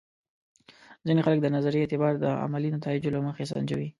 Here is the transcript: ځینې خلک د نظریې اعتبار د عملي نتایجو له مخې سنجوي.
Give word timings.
ځینې 1.05 1.21
خلک 1.25 1.39
د 1.41 1.47
نظریې 1.55 1.81
اعتبار 1.83 2.13
د 2.19 2.25
عملي 2.43 2.69
نتایجو 2.77 3.13
له 3.15 3.19
مخې 3.27 3.49
سنجوي. 3.51 3.89